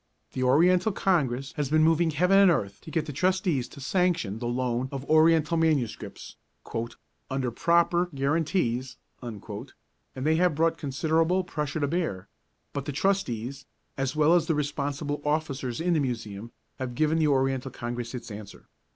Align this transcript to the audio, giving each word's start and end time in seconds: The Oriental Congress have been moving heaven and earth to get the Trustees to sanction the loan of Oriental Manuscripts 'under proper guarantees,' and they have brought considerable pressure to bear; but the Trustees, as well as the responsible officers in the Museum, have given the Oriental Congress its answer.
The 0.33 0.41
Oriental 0.41 0.91
Congress 0.91 1.51
have 1.57 1.69
been 1.69 1.83
moving 1.83 2.09
heaven 2.09 2.39
and 2.39 2.49
earth 2.49 2.81
to 2.81 2.89
get 2.89 3.05
the 3.05 3.13
Trustees 3.13 3.67
to 3.67 3.79
sanction 3.79 4.39
the 4.39 4.47
loan 4.47 4.89
of 4.91 5.05
Oriental 5.05 5.57
Manuscripts 5.57 6.37
'under 7.29 7.51
proper 7.51 8.09
guarantees,' 8.15 8.97
and 9.21 9.43
they 10.15 10.37
have 10.37 10.55
brought 10.55 10.79
considerable 10.79 11.43
pressure 11.43 11.79
to 11.81 11.87
bear; 11.87 12.27
but 12.73 12.85
the 12.85 12.91
Trustees, 12.91 13.67
as 13.95 14.15
well 14.15 14.33
as 14.33 14.47
the 14.47 14.55
responsible 14.55 15.21
officers 15.23 15.79
in 15.79 15.93
the 15.93 15.99
Museum, 15.99 16.49
have 16.79 16.95
given 16.95 17.19
the 17.19 17.27
Oriental 17.27 17.69
Congress 17.69 18.15
its 18.15 18.31
answer. 18.31 18.69